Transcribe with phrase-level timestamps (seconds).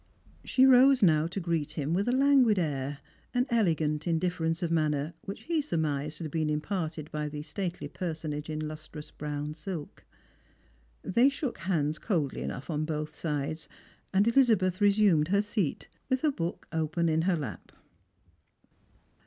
[0.43, 3.01] She rose now to greet him with a languid air,
[3.35, 7.87] an elegant indif erence of manner which he surmised had been im[.iHrted by the stately
[7.87, 10.03] personage in histrous brown silk.
[11.03, 13.69] They shook handf coldly cinough on both sides,
[14.11, 17.71] and Elizabeth resumed her seat, with her book open in her lap.